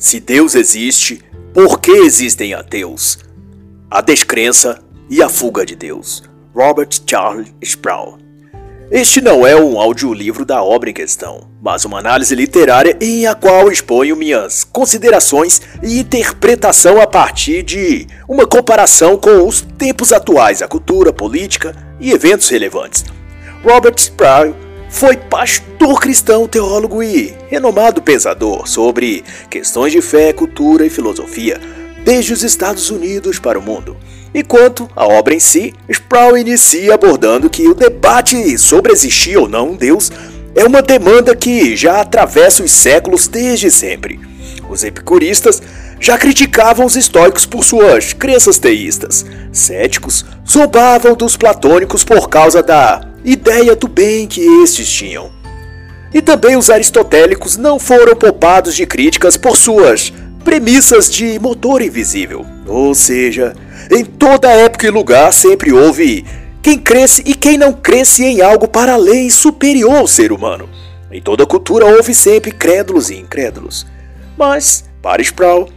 [0.00, 3.18] Se Deus existe, por que existem ateus?
[3.90, 6.22] A descrença e a fuga de Deus.
[6.54, 8.16] Robert Charles Sproul.
[8.90, 13.34] Este não é um audiolivro da obra em questão, mas uma análise literária em a
[13.34, 20.62] qual exponho minhas considerações e interpretação a partir de uma comparação com os tempos atuais,
[20.62, 23.04] a cultura, política e eventos relevantes.
[23.62, 24.54] Robert Sproul
[24.90, 31.60] foi pastor cristão, teólogo e renomado pensador sobre questões de fé, cultura e filosofia,
[32.04, 33.96] desde os Estados Unidos para o mundo.
[34.34, 39.48] E quanto à obra em si, Sproul inicia abordando que o debate sobre existir ou
[39.48, 40.10] não um Deus
[40.54, 44.20] é uma demanda que já atravessa os séculos desde sempre.
[44.68, 45.62] Os epicuristas
[45.98, 49.26] já criticavam os estoicos por suas crenças teístas.
[49.52, 55.30] Céticos zombavam dos platônicos por causa da ideia do bem que estes tinham.
[56.12, 62.44] E também os aristotélicos não foram poupados de críticas por suas premissas de motor invisível.
[62.66, 63.54] Ou seja,
[63.92, 66.24] em toda época e lugar sempre houve
[66.60, 70.68] quem cresce e quem não cresce em algo para além superior ao ser humano.
[71.12, 73.86] Em toda cultura houve sempre crédulos e incrédulos.
[74.36, 75.68] Mas, para Sproul,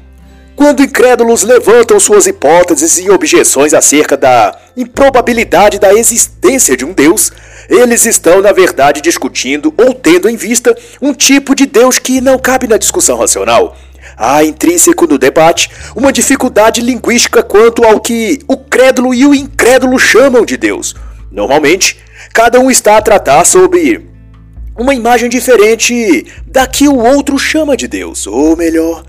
[0.56, 7.32] quando incrédulos levantam suas hipóteses e objeções acerca da improbabilidade da existência de um Deus,
[7.70, 12.38] eles estão, na verdade, discutindo ou tendo em vista um tipo de Deus que não
[12.38, 13.76] cabe na discussão racional.
[14.18, 19.98] Há intrínseco no debate uma dificuldade linguística quanto ao que o crédulo e o incrédulo
[19.98, 20.94] chamam de Deus.
[21.32, 21.98] Normalmente,
[22.32, 24.08] cada um está a tratar sobre
[24.78, 29.04] uma imagem diferente da que o outro chama de Deus, ou melhor,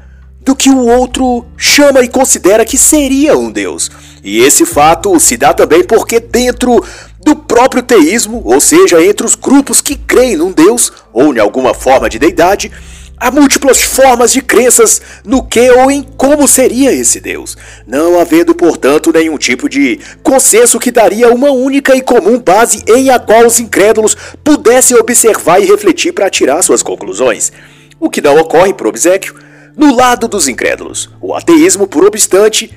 [0.45, 3.91] do que o outro chama e considera que seria um Deus.
[4.23, 6.85] E esse fato se dá também porque, dentro
[7.25, 11.73] do próprio teísmo, ou seja, entre os grupos que creem num Deus ou em alguma
[11.73, 12.71] forma de deidade,
[13.17, 18.55] há múltiplas formas de crenças no que ou em como seria esse Deus, não havendo,
[18.55, 23.47] portanto, nenhum tipo de consenso que daria uma única e comum base em a qual
[23.47, 27.51] os incrédulos pudessem observar e refletir para tirar suas conclusões.
[27.99, 29.35] O que não ocorre, por obsequio,
[29.77, 31.11] no lado dos incrédulos.
[31.21, 32.73] O ateísmo, por obstante,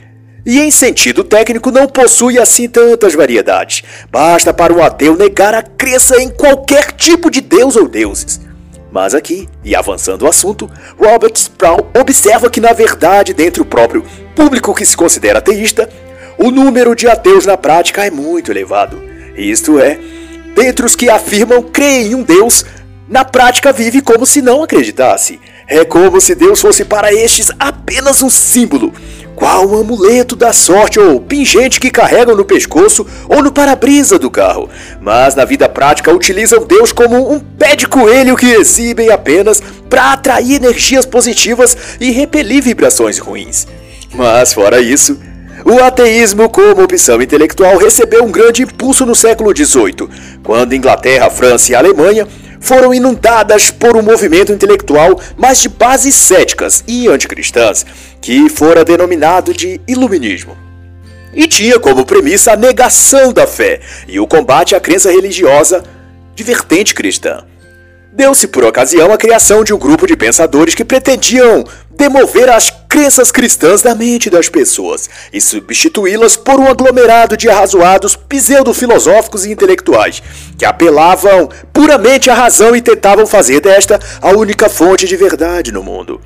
[0.45, 3.83] e em sentido técnico não possui assim tantas variedades.
[4.09, 8.39] Basta para um ateu negar a crença em qualquer tipo de deus ou deuses.
[8.89, 14.03] Mas aqui, e avançando o assunto, Robert Sproul observa que na verdade, dentro do próprio
[14.35, 15.89] público que se considera ateísta,
[16.37, 19.01] o número de ateus na prática é muito elevado.
[19.35, 19.99] Isto é,
[20.55, 22.63] dentre os que afirmam crer em um deus,
[23.09, 25.39] na prática vive como se não acreditasse.
[25.69, 28.93] É como se Deus fosse para estes apenas um símbolo,
[29.35, 34.31] qual o amuleto da sorte ou pingente que carregam no pescoço ou no para-brisa do
[34.31, 34.69] carro.
[35.01, 40.13] Mas na vida prática utilizam Deus como um pé de coelho que exibem apenas para
[40.13, 43.67] atrair energias positivas e repelir vibrações ruins.
[44.13, 45.19] Mas fora isso,
[45.65, 50.07] o ateísmo como opção intelectual recebeu um grande impulso no século XVIII,
[50.41, 52.25] quando Inglaterra, França e Alemanha
[52.67, 57.85] foram inundadas por um movimento intelectual mais de bases céticas e anticristãs,
[58.19, 60.57] que fora denominado de Iluminismo.
[61.33, 65.81] E tinha como premissa a negação da fé e o combate à crença religiosa
[66.35, 67.45] de vertente cristã.
[68.17, 73.31] Deu-se por ocasião a criação de um grupo de pensadores que pretendiam demover as crenças
[73.31, 80.23] cristãs da mente das pessoas e substituí-las por um aglomerado de arrazoados pseudo-filosóficos e intelectuais
[80.57, 85.83] que apelavam puramente à razão e tentavam fazer desta a única fonte de verdade no
[85.83, 86.19] mundo.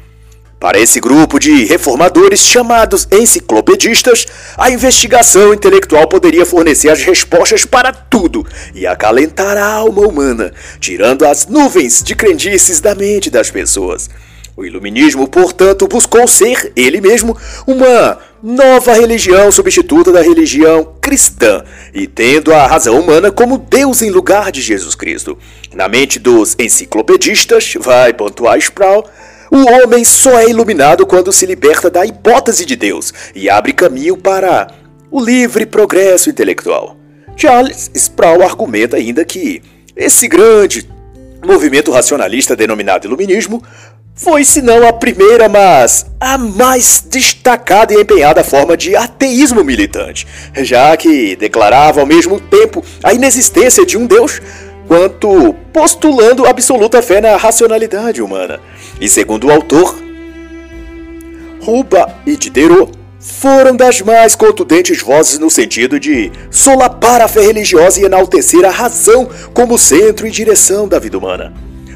[0.61, 7.91] Para esse grupo de reformadores chamados enciclopedistas, a investigação intelectual poderia fornecer as respostas para
[7.91, 8.45] tudo
[8.75, 14.07] e acalentar a alma humana, tirando as nuvens de crendices da mente das pessoas.
[14.55, 17.35] O iluminismo, portanto, buscou ser, ele mesmo,
[17.65, 24.11] uma nova religião substituta da religião cristã e tendo a razão humana como Deus em
[24.11, 25.35] lugar de Jesus Cristo.
[25.73, 29.05] Na mente dos enciclopedistas, vai pontuar Sproul,
[29.51, 34.15] o homem só é iluminado quando se liberta da hipótese de Deus e abre caminho
[34.15, 34.67] para
[35.11, 36.95] o livre progresso intelectual.
[37.35, 39.61] Charles Sproul argumenta ainda que
[39.95, 40.89] esse grande
[41.45, 43.61] movimento racionalista denominado Iluminismo
[44.13, 50.27] foi, se não a primeira, mas a mais destacada e empenhada forma de ateísmo militante,
[50.57, 54.39] já que declarava ao mesmo tempo a inexistência de um Deus,
[54.91, 58.59] quanto postulando absoluta fé na racionalidade humana.
[58.99, 59.95] E segundo o autor,
[61.61, 68.01] Ruba e Diderot foram das mais contundentes vozes no sentido de solapar a fé religiosa
[68.01, 71.53] e enaltecer a razão como centro e direção da vida humana.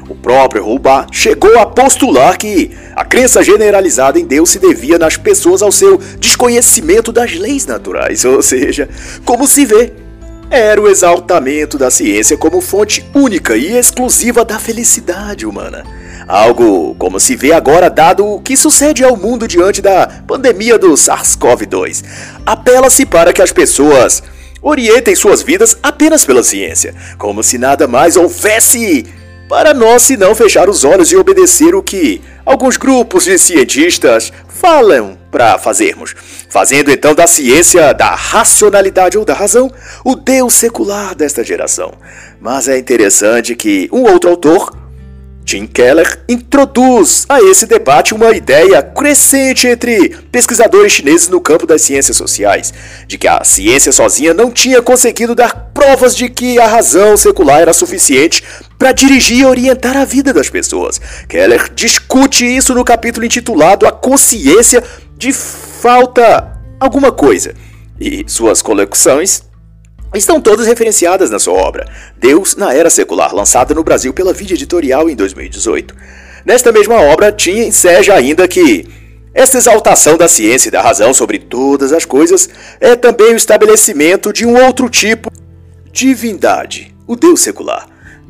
[0.08, 5.18] O próprio Rubá chegou a postular que a crença generalizada em Deus se devia nas
[5.18, 8.88] pessoas ao seu desconhecimento das leis naturais, ou seja,
[9.22, 9.92] como se vê,
[10.50, 15.84] era o exaltamento da ciência como fonte única e exclusiva da felicidade humana.
[16.28, 20.92] Algo como se vê agora, dado o que sucede ao mundo diante da pandemia do
[20.92, 22.04] SARS-CoV-2.
[22.44, 24.22] Apela-se para que as pessoas
[24.60, 29.06] orientem suas vidas apenas pela ciência, como se nada mais houvesse
[29.48, 34.32] para nós se não fechar os olhos e obedecer o que alguns grupos de cientistas
[34.48, 36.14] falam para fazermos,
[36.48, 39.70] fazendo então da ciência, da racionalidade ou da razão,
[40.02, 41.92] o Deus secular desta geração.
[42.40, 44.74] Mas é interessante que um outro autor
[45.44, 51.82] Tim Keller introduz a esse debate uma ideia crescente entre pesquisadores chineses no campo das
[51.82, 52.72] ciências sociais,
[53.06, 57.60] de que a ciência sozinha não tinha conseguido dar provas de que a razão secular
[57.60, 58.42] era suficiente
[58.76, 61.00] para dirigir e orientar a vida das pessoas.
[61.28, 64.82] Keller discute isso no capítulo intitulado A Consciência
[65.16, 67.54] de Falta Alguma Coisa,
[67.98, 69.42] e suas coleções
[70.14, 74.54] estão todas referenciadas na sua obra, Deus na Era Secular, lançada no Brasil pela Vida
[74.54, 75.94] Editorial em 2018.
[76.44, 78.86] Nesta mesma obra, tinha enseja ainda que
[79.34, 82.48] esta exaltação da ciência e da razão sobre todas as coisas
[82.80, 85.30] é também o estabelecimento de um outro tipo
[85.92, 87.86] de divindade, o Deus secular.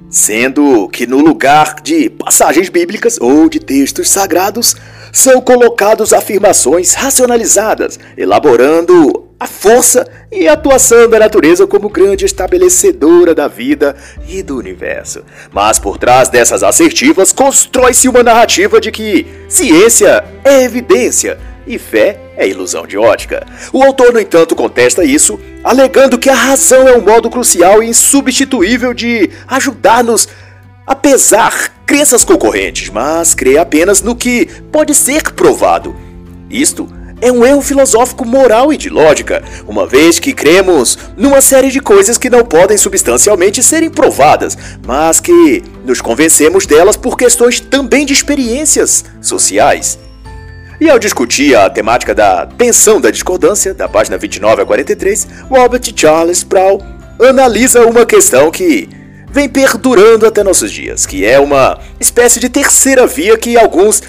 [0.09, 4.77] Sendo que no lugar de passagens bíblicas ou de textos sagrados
[5.17, 13.35] são colocados afirmações racionalizadas, elaborando a força e a atuação da natureza como grande estabelecedora
[13.35, 13.97] da vida
[14.29, 15.23] e do universo.
[15.51, 22.21] Mas por trás dessas assertivas constrói-se uma narrativa de que ciência é evidência e fé
[22.37, 23.47] é ilusão de ótica.
[23.73, 27.89] O autor, no entanto, contesta isso, alegando que a razão é um modo crucial e
[27.89, 30.29] insubstituível de ajudar-nos
[30.87, 35.95] a pesar crenças concorrentes, mas crê apenas no que pode ser provado.
[36.51, 36.89] Isto
[37.21, 41.81] é um erro filosófico moral e de lógica, uma vez que cremos numa série de
[41.81, 48.05] coisas que não podem substancialmente serem provadas, mas que nos convencemos delas por questões também
[48.05, 49.99] de experiências sociais.
[50.79, 55.81] E ao discutir a temática da tensão da discordância, da página 29 a 43, Robert
[55.97, 56.83] Charles Sproul
[57.19, 58.91] analisa uma questão que
[59.31, 64.03] vem perdurando até nossos dias, que é uma espécie de terceira via que alguns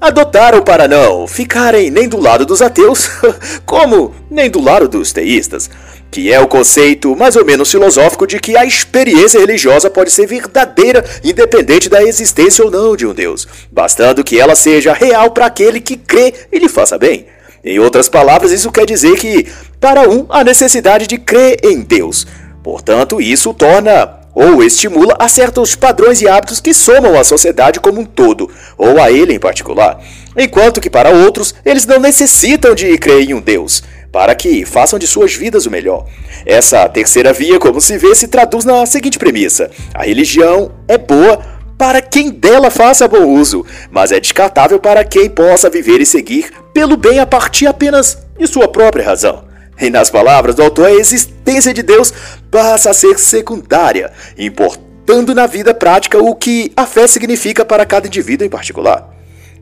[0.00, 3.08] adotaram para não ficarem nem do lado dos ateus,
[3.64, 5.70] como nem do lado dos teístas,
[6.10, 10.26] que é o conceito mais ou menos filosófico de que a experiência religiosa pode ser
[10.26, 15.46] verdadeira, independente da existência ou não de um Deus, bastando que ela seja real para
[15.46, 17.26] aquele que crê e lhe faça bem.
[17.64, 19.46] Em outras palavras, isso quer dizer que,
[19.80, 22.24] para um, há necessidade de crer em Deus.
[22.62, 28.02] Portanto, isso torna ou estimula a certos padrões e hábitos que somam a sociedade como
[28.02, 29.98] um todo, ou a ele em particular,
[30.36, 34.98] enquanto que para outros eles não necessitam de crer em um Deus para que façam
[34.98, 36.06] de suas vidas o melhor.
[36.44, 41.40] Essa terceira via, como se vê, se traduz na seguinte premissa: a religião é boa
[41.78, 46.50] para quem dela faça bom uso, mas é descartável para quem possa viver e seguir
[46.74, 49.45] pelo bem a partir apenas de sua própria razão.
[49.80, 52.12] E nas palavras do autor, a existência de Deus
[52.50, 58.06] passa a ser secundária, importando na vida prática o que a fé significa para cada
[58.06, 59.14] indivíduo em particular.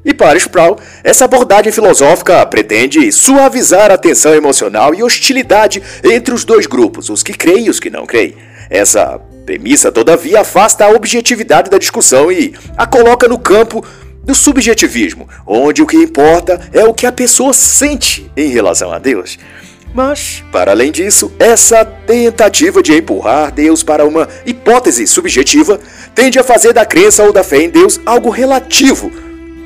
[0.04, 6.44] E para Sproul, essa abordagem filosófica pretende suavizar a tensão emocional e hostilidade entre os
[6.44, 8.34] dois grupos, os que creem e os que não creem.
[8.68, 13.84] Essa premissa, todavia, afasta a objetividade da discussão e a coloca no campo
[14.22, 18.98] do subjetivismo, onde o que importa é o que a pessoa sente em relação a
[18.98, 19.38] Deus.
[19.94, 25.78] Mas, para além disso, essa tentativa de empurrar Deus para uma hipótese subjetiva
[26.12, 29.08] tende a fazer da crença ou da fé em Deus algo relativo,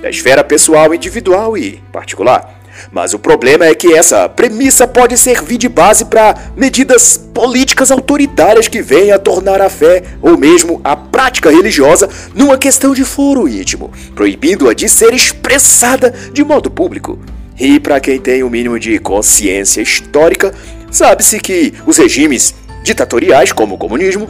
[0.02, 2.60] da esfera pessoal, individual e particular.
[2.92, 8.68] Mas o problema é que essa premissa pode servir de base para medidas políticas autoritárias
[8.68, 13.48] que venham a tornar a fé ou mesmo a prática religiosa numa questão de foro
[13.48, 17.18] íntimo, proibindo-a de ser expressada de modo público.
[17.58, 20.54] E para quem tem o um mínimo de consciência histórica,
[20.90, 24.28] sabe-se que os regimes ditatoriais, como o comunismo,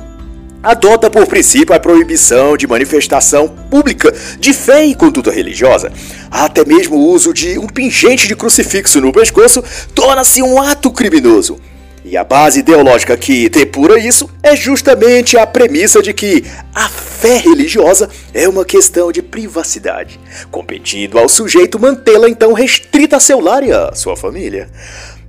[0.62, 5.92] adota por princípio a proibição de manifestação pública de fé e conduta religiosa.
[6.30, 9.62] Até mesmo o uso de um pingente de crucifixo no pescoço
[9.94, 11.61] torna-se um ato criminoso.
[12.10, 16.42] E a base ideológica que depura isso é justamente a premissa de que
[16.74, 20.18] a fé religiosa é uma questão de privacidade,
[20.50, 24.70] competindo ao sujeito mantê-la então restrita a seu lar e a sua família.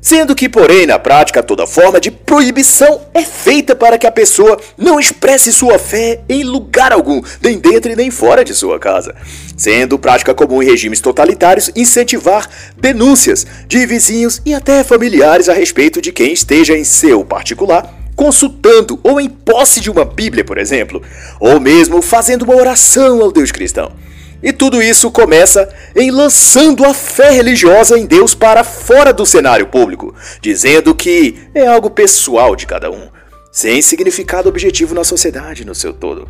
[0.01, 4.57] Sendo que, porém, na prática, toda forma de proibição é feita para que a pessoa
[4.77, 9.13] não expresse sua fé em lugar algum, nem dentro e nem fora de sua casa.
[9.57, 16.01] Sendo prática comum em regimes totalitários incentivar denúncias de vizinhos e até familiares a respeito
[16.01, 21.01] de quem esteja em seu particular consultando ou em posse de uma Bíblia, por exemplo,
[21.39, 23.93] ou mesmo fazendo uma oração ao Deus cristão.
[24.41, 29.67] E tudo isso começa em lançando a fé religiosa em Deus para fora do cenário
[29.67, 33.09] público, dizendo que é algo pessoal de cada um,
[33.51, 36.27] sem significado objetivo na sociedade no seu todo.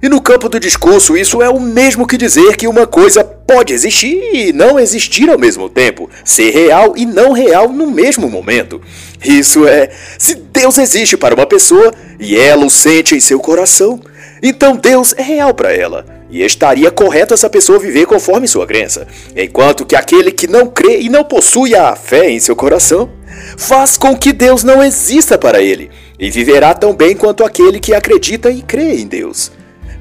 [0.00, 3.72] E no campo do discurso, isso é o mesmo que dizer que uma coisa pode
[3.72, 8.80] existir e não existir ao mesmo tempo, ser real e não real no mesmo momento.
[9.22, 14.00] Isso é, se Deus existe para uma pessoa e ela o sente em seu coração,
[14.40, 16.17] então Deus é real para ela.
[16.30, 21.00] E estaria correto essa pessoa viver conforme sua crença, enquanto que aquele que não crê
[21.00, 23.10] e não possui a fé em seu coração
[23.56, 27.94] faz com que Deus não exista para ele e viverá tão bem quanto aquele que
[27.94, 29.50] acredita e crê em Deus.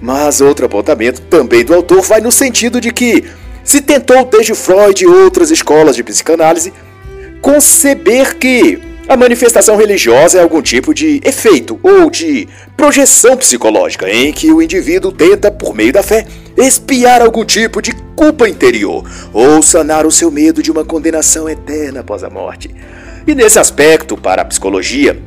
[0.02, 3.24] Mas outro apontamento também do autor vai no sentido de que
[3.64, 6.74] se tentou desde Freud e outras escolas de psicanálise
[7.42, 14.34] conceber que a manifestação religiosa é algum tipo de efeito ou de projeção psicológica em
[14.34, 16.26] que o indivíduo tenta, por meio da fé,
[16.58, 22.02] espiar algum tipo de culpa interior ou sanar o seu medo de uma condenação eterna
[22.02, 22.70] após a morte.
[23.26, 25.18] E nesse aspecto, para a psicologia,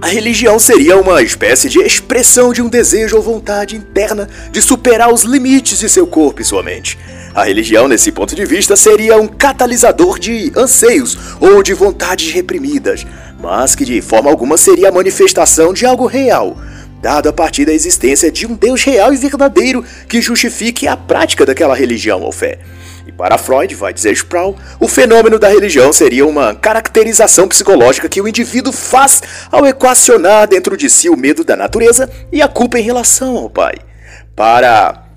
[0.00, 5.12] a religião seria uma espécie de expressão de um desejo ou vontade interna de superar
[5.12, 6.96] os limites de seu corpo e sua mente.
[7.38, 13.06] A religião, nesse ponto de vista, seria um catalisador de anseios ou de vontades reprimidas,
[13.38, 16.56] mas que de forma alguma seria a manifestação de algo real,
[17.00, 21.46] dado a partir da existência de um Deus real e verdadeiro que justifique a prática
[21.46, 22.58] daquela religião ou fé.
[23.06, 28.20] E para Freud, vai dizer Sproul, o fenômeno da religião seria uma caracterização psicológica que
[28.20, 32.80] o indivíduo faz ao equacionar dentro de si o medo da natureza e a culpa
[32.80, 33.76] em relação ao pai.
[34.34, 35.07] Para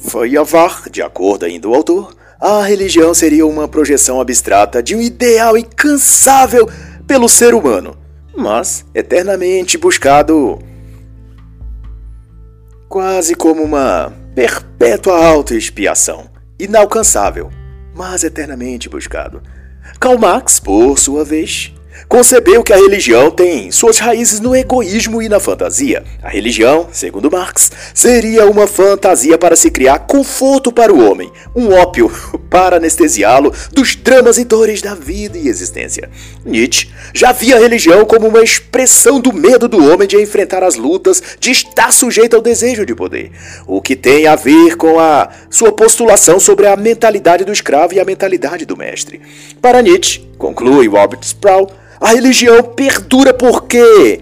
[0.00, 5.58] Feuerbach, de acordo ainda o autor, a religião seria uma projeção abstrata de um ideal
[5.58, 6.68] incansável
[7.06, 7.98] pelo ser humano,
[8.36, 10.58] mas eternamente buscado
[12.88, 17.50] quase como uma perpétua autoexpiação inalcançável,
[17.94, 19.42] mas eternamente buscado.
[19.98, 21.74] Karl Marx, por sua vez,
[22.10, 26.02] concebeu que a religião tem suas raízes no egoísmo e na fantasia.
[26.20, 31.72] A religião, segundo Marx, seria uma fantasia para se criar conforto para o homem, um
[31.72, 32.10] ópio
[32.50, 36.10] para anestesiá-lo dos dramas e dores da vida e existência.
[36.44, 40.74] Nietzsche já via a religião como uma expressão do medo do homem de enfrentar as
[40.74, 43.30] lutas, de estar sujeito ao desejo de poder,
[43.68, 48.00] o que tem a ver com a sua postulação sobre a mentalidade do escravo e
[48.00, 49.20] a mentalidade do mestre.
[49.62, 54.20] Para Nietzsche, conclui Robert Sproul, a religião perdura porque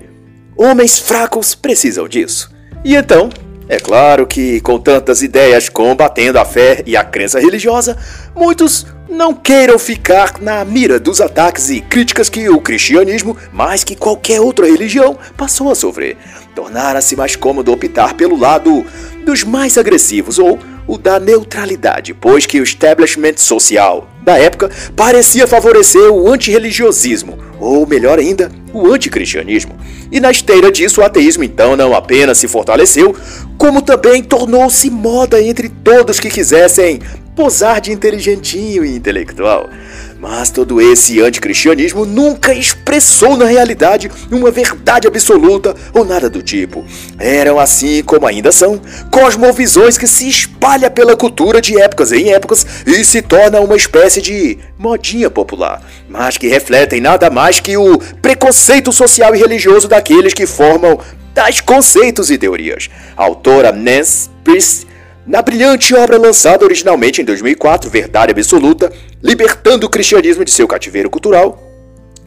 [0.57, 2.51] homens fracos precisam disso.
[2.85, 3.31] E então,
[3.69, 7.97] é claro que com tantas ideias combatendo a fé e a crença religiosa,
[8.35, 13.95] muitos não queiram ficar na mira dos ataques e críticas que o cristianismo, mais que
[13.95, 16.17] qualquer outra religião, passou a sofrer.
[16.55, 18.85] Tornara-se mais cômodo optar pelo lado
[19.25, 25.47] dos mais agressivos ou o da neutralidade, pois que o establishment social da época parecia
[25.47, 29.77] favorecer o antirreligiosismo, ou melhor ainda, o anticristianismo.
[30.11, 33.15] E na esteira disso, o ateísmo então não apenas se fortaleceu,
[33.57, 37.01] como também tornou-se moda entre todos que quisessem
[37.35, 39.69] posar de inteligentinho e intelectual.
[40.19, 46.85] Mas todo esse anticristianismo nunca expressou na realidade uma verdade absoluta ou nada do tipo.
[47.19, 48.81] Eram assim como ainda são,
[49.13, 54.21] cosmovisões que se espalha pela cultura de épocas em épocas e se torna uma espécie
[54.21, 60.35] de modinha popular, mas que refletem nada mais que o preconceito social e religioso daqueles
[60.35, 60.99] que formam
[61.33, 62.91] tais conceitos e teorias.
[63.17, 64.88] A autora Nance Priest
[65.29, 68.91] na brilhante obra lançada originalmente em 2004, Verdade Absoluta,
[69.23, 71.68] libertando o cristianismo de seu cativeiro cultural,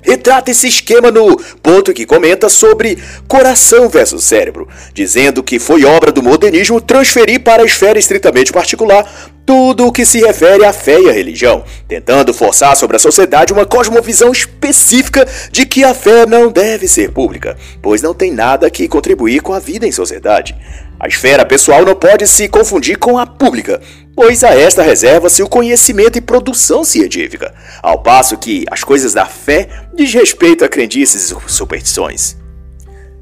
[0.01, 6.11] retrata esse esquema no ponto que comenta sobre coração versus cérebro, dizendo que foi obra
[6.11, 10.99] do modernismo transferir para a esfera estritamente particular tudo o que se refere à fé
[10.99, 16.25] e à religião, tentando forçar sobre a sociedade uma cosmovisão específica de que a fé
[16.25, 20.55] não deve ser pública, pois não tem nada que contribuir com a vida em sociedade.
[20.99, 23.81] A esfera pessoal não pode se confundir com a pública,
[24.15, 29.25] pois a esta reserva-se o conhecimento e produção científica, ao passo que as coisas da
[29.25, 32.37] fé diz respeito a crendices e superstições.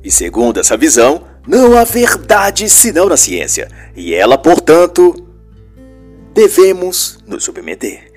[0.03, 5.15] E segundo essa visão, não há verdade senão na ciência, e ela, portanto,
[6.33, 8.07] devemos nos submeter.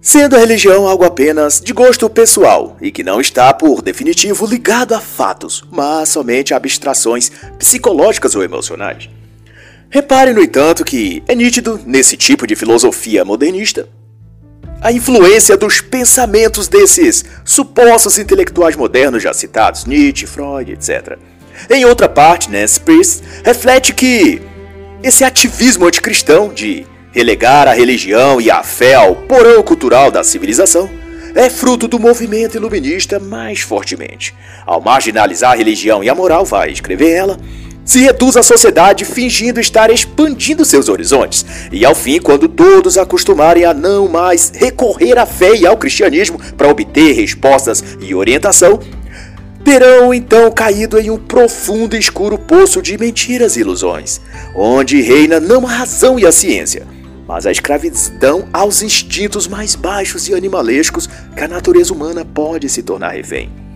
[0.00, 4.94] sendo a religião algo apenas de gosto pessoal e que não está, por definitivo, ligado
[4.94, 9.10] a fatos, mas somente a abstrações psicológicas ou emocionais.
[9.90, 13.88] Repare, no entanto, que é nítido, nesse tipo de filosofia modernista,
[14.82, 21.18] a influência dos pensamentos desses supostos intelectuais modernos já citados, Nietzsche, Freud, etc.
[21.70, 24.42] Em outra parte, Nancy Priest reflete que
[25.02, 30.88] esse ativismo anticristão de relegar a religião e a fé ao porão cultural da civilização
[31.34, 34.34] é fruto do movimento iluminista mais fortemente.
[34.66, 37.40] Ao marginalizar a religião e a moral, vai escrever ela,
[37.88, 43.64] se reduz à sociedade fingindo estar expandindo seus horizontes, e ao fim, quando todos acostumarem
[43.64, 48.78] a não mais recorrer à fé e ao cristianismo para obter respostas e orientação,
[49.64, 54.20] terão então caído em um profundo e escuro poço de mentiras e ilusões,
[54.54, 56.86] onde reina não a razão e a ciência,
[57.26, 62.82] mas a escravidão aos instintos mais baixos e animalescos que a natureza humana pode se
[62.82, 63.67] tornar refém.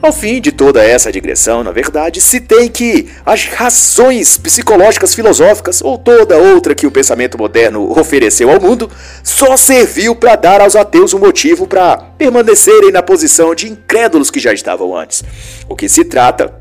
[0.00, 5.82] Ao fim de toda essa digressão, na verdade, se tem que as razões psicológicas filosóficas
[5.82, 8.88] ou toda outra que o pensamento moderno ofereceu ao mundo
[9.24, 14.38] só serviu para dar aos ateus um motivo para permanecerem na posição de incrédulos que
[14.38, 15.24] já estavam antes.
[15.68, 16.54] O que se trata,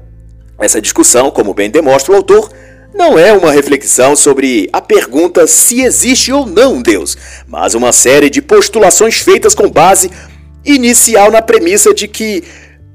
[0.58, 2.52] essa discussão, como bem demonstra o autor,
[2.92, 7.16] não é uma reflexão sobre a pergunta se existe ou não Deus,
[7.48, 10.10] mas uma série de postulações feitas com base
[10.66, 12.44] inicial na premissa de que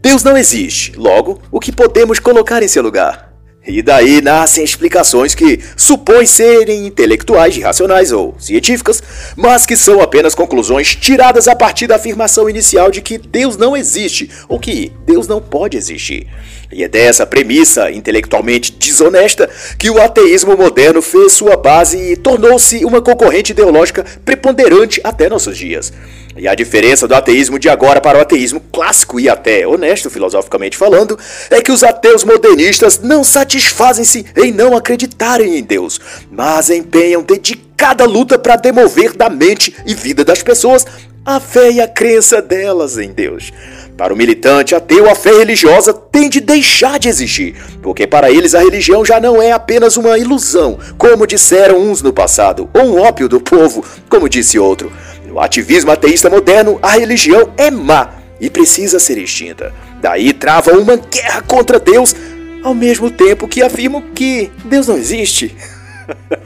[0.03, 3.33] Deus não existe, logo, o que podemos colocar em seu lugar?
[3.65, 9.01] E daí nascem explicações que supõem serem intelectuais, racionais ou científicas,
[9.37, 13.77] mas que são apenas conclusões tiradas a partir da afirmação inicial de que Deus não
[13.77, 16.27] existe ou que Deus não pode existir.
[16.73, 22.85] E é dessa premissa intelectualmente desonesta que o ateísmo moderno fez sua base e tornou-se
[22.85, 25.93] uma concorrente ideológica preponderante até nossos dias.
[26.37, 30.77] E a diferença do ateísmo de agora para o ateísmo clássico e até honesto, filosoficamente
[30.77, 31.19] falando,
[31.51, 38.05] é que os ateus modernistas não satisfazem-se em não acreditarem em Deus, mas empenham dedicada
[38.05, 40.87] luta para demover da mente e vida das pessoas
[41.25, 43.53] a fé e a crença delas em Deus.
[43.97, 48.55] Para o militante ateu, a fé religiosa tem de deixar de existir, porque para eles
[48.55, 53.01] a religião já não é apenas uma ilusão, como disseram uns no passado, ou um
[53.01, 54.91] ópio do povo, como disse outro.
[55.33, 59.73] No ativismo ateísta moderno, a religião é má e precisa ser extinta.
[59.99, 62.15] Daí travam uma guerra contra Deus,
[62.63, 65.57] ao mesmo tempo que afirmam que Deus não existe.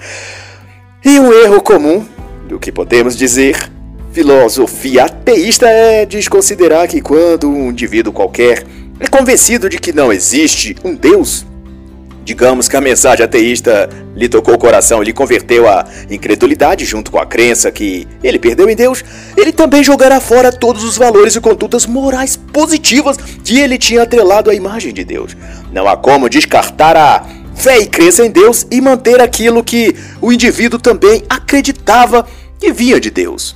[1.05, 2.07] e um erro comum,
[2.47, 3.59] do que podemos dizer,
[4.13, 8.65] filosofia ateísta é desconsiderar que quando um indivíduo qualquer
[9.01, 11.45] é convencido de que não existe um Deus,
[12.27, 17.09] Digamos que a mensagem ateísta lhe tocou o coração e lhe converteu à incredulidade junto
[17.09, 19.05] com a crença que ele perdeu em Deus,
[19.37, 24.51] ele também jogará fora todos os valores e condutas morais positivas que ele tinha atrelado
[24.51, 25.37] à imagem de Deus.
[25.73, 30.33] Não há como descartar a fé e crença em Deus e manter aquilo que o
[30.33, 32.27] indivíduo também acreditava
[32.59, 33.55] que vinha de Deus.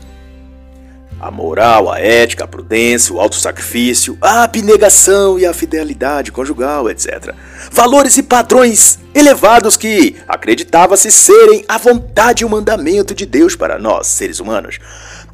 [1.20, 7.34] A moral, a ética, a prudência, o autossacrifício, a abnegação e a fidelidade conjugal, etc.
[7.70, 13.78] Valores e padrões elevados que acreditava-se serem a vontade e o mandamento de Deus para
[13.78, 14.78] nós, seres humanos.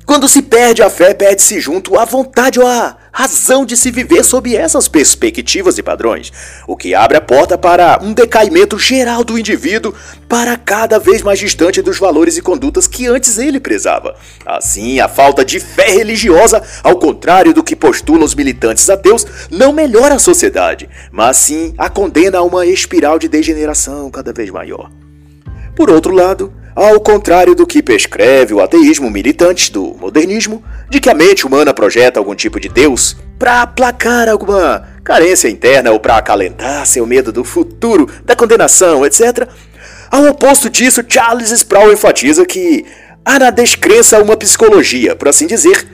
[0.04, 4.22] Quando se perde a fé, perde-se junto a vontade ou a razão de se viver
[4.22, 6.30] sob essas perspectivas e padrões,
[6.68, 9.94] o que abre a porta para um decaimento geral do indivíduo
[10.28, 14.16] para cada vez mais distante dos valores e condutas que antes ele prezava.
[14.44, 19.72] Assim, a falta de fé religiosa, ao contrário do que postulam os militantes ateus, não
[19.72, 24.90] melhora a sociedade, mas sim a condena a uma espiral de degeneração cada vez maior.
[25.74, 31.08] Por outro lado, ao contrário do que prescreve o ateísmo militante do modernismo, de que
[31.08, 36.18] a mente humana projeta algum tipo de Deus para aplacar alguma carência interna ou para
[36.18, 39.48] acalentar seu medo do futuro, da condenação, etc.
[40.10, 42.84] Ao oposto disso, Charles Sproul enfatiza que
[43.24, 45.88] há na descrença uma psicologia, por assim dizer,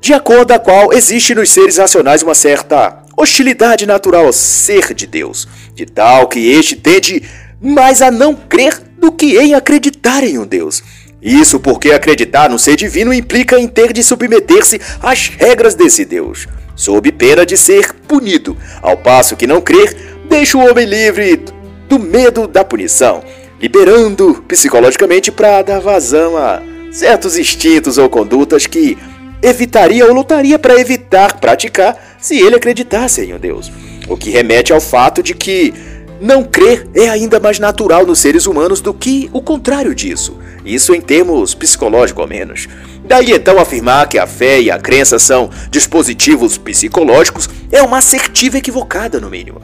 [0.00, 5.06] de acordo a qual existe nos seres racionais uma certa hostilidade natural ao ser de
[5.06, 7.22] Deus, de tal que este tende
[7.60, 10.82] mais a não crer do que em acreditar em um Deus.
[11.20, 16.46] Isso porque acreditar no ser divino implica em ter de submeter-se às regras desse Deus,
[16.76, 19.96] sob pena de ser punido, ao passo que não crer
[20.28, 21.42] deixa o homem livre
[21.88, 23.24] do medo da punição,
[23.60, 28.96] liberando psicologicamente para dar vazão a certos instintos ou condutas que
[29.42, 33.70] evitaria ou lutaria para evitar praticar se ele acreditasse em um Deus.
[34.08, 35.72] O que remete ao fato de que
[36.20, 40.36] não crer é ainda mais natural nos seres humanos do que o contrário disso.
[40.64, 42.68] Isso em termos psicológicos, ao menos.
[43.04, 48.58] Daí então afirmar que a fé e a crença são dispositivos psicológicos é uma assertiva
[48.58, 49.62] equivocada, no mínimo.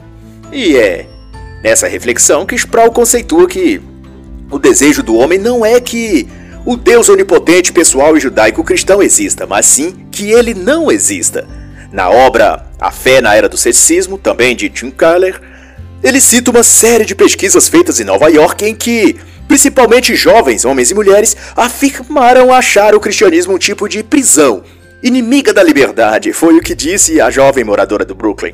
[0.51, 1.05] E é
[1.63, 3.81] nessa reflexão que Sproul conceitua que
[4.49, 6.27] o desejo do homem não é que
[6.65, 11.47] o Deus onipotente, pessoal e judaico-cristão exista, mas sim que ele não exista.
[11.91, 15.39] Na obra A Fé na Era do Ceticismo, também de Tim Keller,
[16.05, 19.15] ele cita uma série de pesquisas feitas em Nova York em que
[19.47, 24.63] principalmente jovens, homens e mulheres, afirmaram achar o cristianismo um tipo de prisão,
[25.01, 28.53] inimiga da liberdade, foi o que disse a jovem moradora do Brooklyn.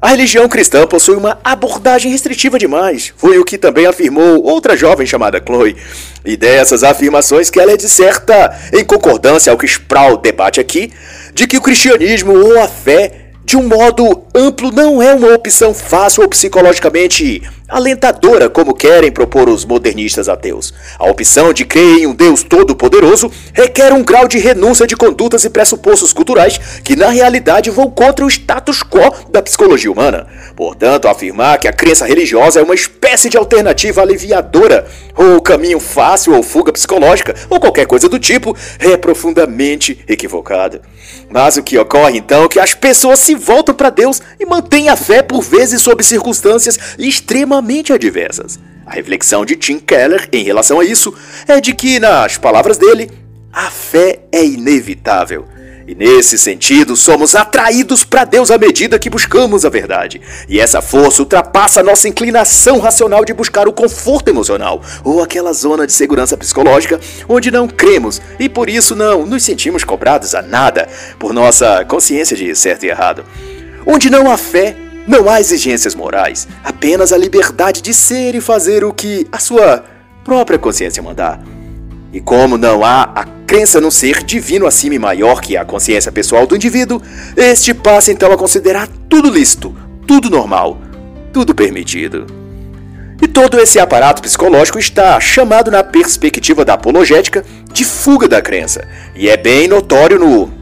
[0.00, 5.06] A religião cristã possui uma abordagem restritiva demais, foi o que também afirmou outra jovem
[5.06, 5.76] chamada Chloe.
[6.24, 10.92] E dessas afirmações que ela é de certa em concordância ao que Sproul debate aqui,
[11.32, 15.74] de que o cristianismo ou a fé de um modo amplo, não é uma opção
[15.74, 20.74] fácil ou psicologicamente alentadora, como querem propor os modernistas ateus.
[20.98, 25.44] A opção de crer em um Deus todo-poderoso requer um grau de renúncia de condutas
[25.44, 30.26] e pressupostos culturais que, na realidade, vão contra o status quo da psicologia humana.
[30.56, 36.34] Portanto, afirmar que a crença religiosa é uma espécie de alternativa aliviadora, ou caminho fácil
[36.34, 40.80] ou fuga psicológica, ou qualquer coisa do tipo, é profundamente equivocado.
[41.28, 44.88] Mas o que ocorre então é que as pessoas se voltam para Deus e mantêm
[44.88, 47.59] a fé por vezes sob circunstâncias extremamente
[47.92, 48.58] adversas.
[48.86, 51.14] A reflexão de Tim Keller em relação a isso
[51.46, 53.10] é de que, nas palavras dele,
[53.52, 55.46] a fé é inevitável.
[55.90, 60.20] E nesse sentido, somos atraídos para Deus à medida que buscamos a verdade.
[60.48, 65.86] E essa força ultrapassa nossa inclinação racional de buscar o conforto emocional, ou aquela zona
[65.86, 70.88] de segurança psicológica onde não cremos e por isso não nos sentimos cobrados a nada
[71.18, 73.24] por nossa consciência de certo e errado.
[73.84, 74.76] Onde não há fé,
[75.10, 79.84] não há exigências morais, apenas a liberdade de ser e fazer o que a sua
[80.24, 81.42] própria consciência mandar.
[82.12, 86.12] E como não há a crença num ser divino acima e maior que a consciência
[86.12, 87.02] pessoal do indivíduo,
[87.36, 89.74] este passa então a considerar tudo lícito,
[90.06, 90.78] tudo normal,
[91.32, 92.26] tudo permitido.
[93.20, 98.86] E todo esse aparato psicológico está chamado na perspectiva da apologética de fuga da crença,
[99.14, 100.59] e é bem notório no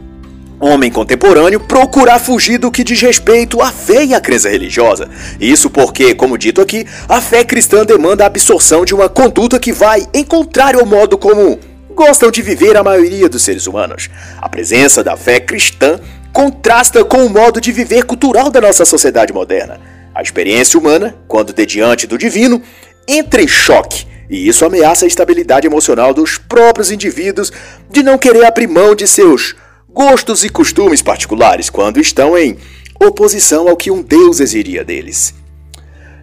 [0.60, 5.08] homem contemporâneo procurar fugir do que diz respeito à fé e à crença religiosa.
[5.40, 9.72] Isso porque, como dito aqui, a fé cristã demanda a absorção de uma conduta que
[9.72, 11.58] vai em contrário ao modo como
[11.94, 14.08] gostam de viver a maioria dos seres humanos.
[14.40, 15.98] A presença da fé cristã
[16.32, 19.80] contrasta com o modo de viver cultural da nossa sociedade moderna.
[20.14, 22.60] A experiência humana, quando de diante do divino,
[23.06, 27.50] entra em choque e isso ameaça a estabilidade emocional dos próprios indivíduos
[27.90, 29.56] de não querer abrir mão de seus
[29.98, 32.56] gostos e costumes particulares quando estão em
[33.00, 35.34] oposição ao que um Deus exigiria deles.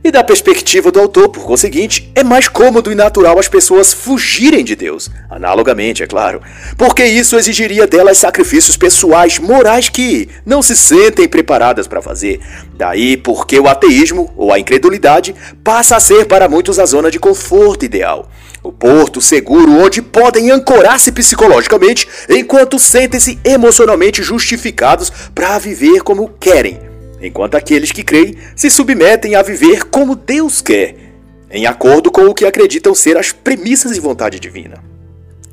[0.01, 4.63] E da perspectiva do autor, por conseguinte, é mais cômodo e natural as pessoas fugirem
[4.63, 6.41] de Deus, analogamente, é claro,
[6.77, 12.39] porque isso exigiria delas sacrifícios pessoais, morais que não se sentem preparadas para fazer.
[12.77, 17.19] Daí porque o ateísmo, ou a incredulidade, passa a ser para muitos a zona de
[17.19, 18.29] conforto ideal.
[18.65, 26.79] O porto seguro onde podem ancorar-se psicologicamente enquanto sentem-se emocionalmente justificados para viver como querem,
[27.21, 30.95] enquanto aqueles que creem se submetem a viver como Deus quer,
[31.51, 34.94] em acordo com o que acreditam ser as premissas e vontade divina.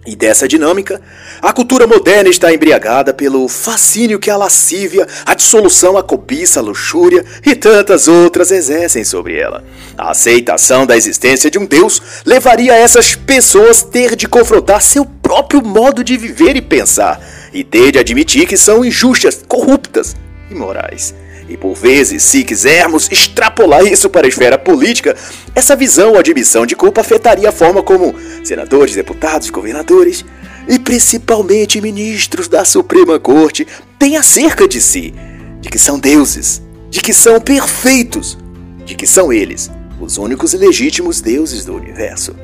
[0.04, 1.00] E dessa dinâmica,
[1.40, 6.62] a cultura moderna está embriagada pelo fascínio que a lascívia, a dissolução, a cobiça, a
[6.62, 9.62] luxúria e tantas outras exercem sobre ela.
[9.96, 15.64] A aceitação da existência de um Deus levaria essas pessoas ter de confrontar seu próprio
[15.64, 20.16] modo de viver e pensar, e ter de admitir que são injustas, corruptas
[20.50, 21.14] e morais.
[21.48, 25.16] E por vezes, se quisermos extrapolar isso para a esfera política,
[25.54, 30.24] essa visão ou admissão de culpa afetaria a forma como senadores, deputados, governadores
[30.68, 33.66] e principalmente ministros da Suprema Corte
[33.98, 35.14] têm acerca de si,
[35.60, 38.38] de que são deuses, de que são perfeitos,
[38.84, 42.34] de que são eles os únicos e legítimos deuses do universo.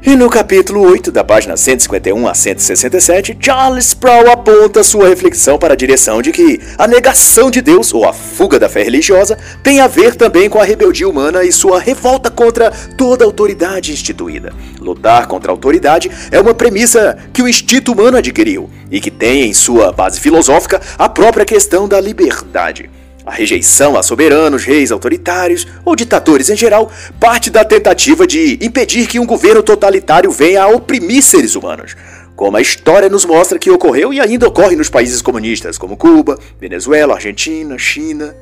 [0.00, 5.74] E no capítulo 8, da página 151 a 167, Charles Sproul aponta sua reflexão para
[5.74, 9.80] a direção de que a negação de Deus, ou a fuga da fé religiosa, tem
[9.80, 14.52] a ver também com a rebeldia humana e sua revolta contra toda autoridade instituída.
[14.80, 19.48] Lutar contra a autoridade é uma premissa que o instinto humano adquiriu e que tem
[19.48, 22.88] em sua base filosófica a própria questão da liberdade.
[23.28, 29.06] A rejeição a soberanos, reis autoritários ou ditadores em geral parte da tentativa de impedir
[29.06, 31.94] que um governo totalitário venha a oprimir seres humanos,
[32.34, 36.38] como a história nos mostra que ocorreu e ainda ocorre nos países comunistas como Cuba,
[36.58, 38.34] Venezuela, Argentina, China.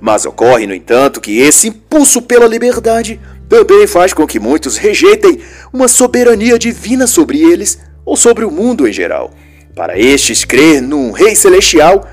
[0.00, 5.38] Mas ocorre, no entanto, que esse impulso pela liberdade também faz com que muitos rejeitem
[5.72, 9.32] uma soberania divina sobre eles ou sobre o mundo em geral.
[9.76, 12.08] Para estes, crer num rei celestial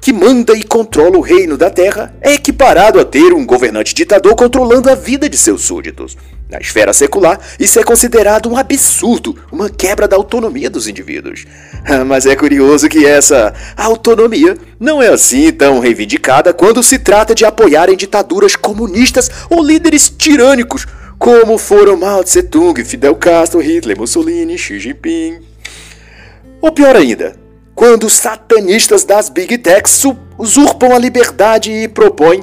[0.00, 4.34] que manda e controla o reino da terra é equiparado a ter um governante ditador
[4.34, 6.16] controlando a vida de seus súditos.
[6.48, 11.44] Na esfera secular, isso é considerado um absurdo, uma quebra da autonomia dos indivíduos.
[12.06, 17.44] Mas é curioso que essa autonomia não é assim tão reivindicada quando se trata de
[17.44, 20.86] apoiar em ditaduras comunistas ou líderes tirânicos,
[21.18, 25.40] como foram Mao Tse Tung, Fidel Castro, Hitler, Mussolini, Xi Jinping.
[26.62, 27.36] Ou pior ainda,
[27.78, 30.02] quando os satanistas das Big Techs
[30.36, 32.42] usurpam a liberdade e propõem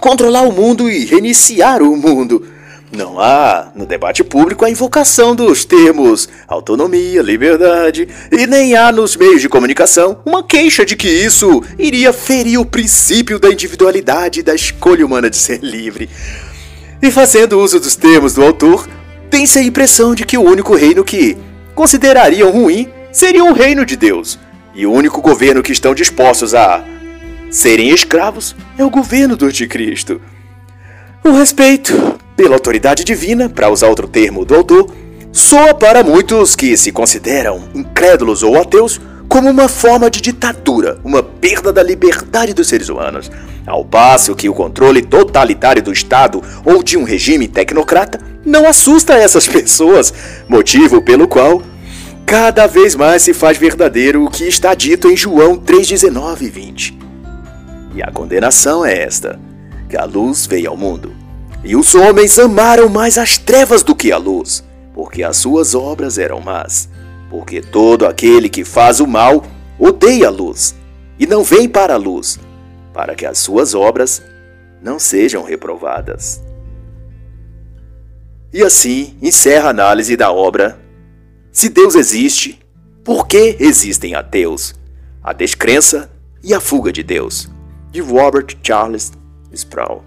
[0.00, 2.42] controlar o mundo e reiniciar o mundo.
[2.90, 9.14] Não há no debate público a invocação dos termos autonomia, liberdade, e nem há nos
[9.14, 14.42] meios de comunicação uma queixa de que isso iria ferir o princípio da individualidade e
[14.42, 16.08] da escolha humana de ser livre.
[17.02, 18.88] E fazendo uso dos termos do autor,
[19.28, 21.36] tem-se a impressão de que o único reino que
[21.74, 24.38] considerariam ruim seria o reino de Deus,
[24.76, 26.84] e o único governo que estão dispostos a
[27.50, 30.20] serem escravos é o governo do anticristo.
[31.24, 34.92] O respeito pela autoridade divina, para usar outro termo do autor,
[35.32, 41.22] soa para muitos que se consideram incrédulos ou ateus como uma forma de ditadura, uma
[41.22, 43.30] perda da liberdade dos seres humanos,
[43.66, 49.14] ao passo que o controle totalitário do Estado ou de um regime tecnocrata não assusta
[49.14, 50.12] essas pessoas,
[50.48, 51.62] motivo pelo qual
[52.26, 56.98] cada vez mais se faz verdadeiro o que está dito em João 3,19 e 20.
[57.94, 59.38] E a condenação é esta:
[59.88, 61.14] que a luz veio ao mundo,
[61.62, 66.18] e os homens amaram mais as trevas do que a luz, porque as suas obras
[66.18, 66.88] eram más.
[67.30, 69.44] Porque todo aquele que faz o mal
[69.78, 70.74] odeia a luz,
[71.18, 72.40] e não vem para a luz,
[72.92, 74.20] para que as suas obras
[74.82, 76.42] não sejam reprovadas.
[78.52, 80.85] E assim encerra a análise da obra
[81.56, 82.60] se Deus existe,
[83.02, 84.74] por que existem ateus?
[85.22, 86.12] A descrença
[86.44, 87.50] e a fuga de Deus,
[87.90, 89.10] de Robert Charles
[89.50, 90.04] Sproul.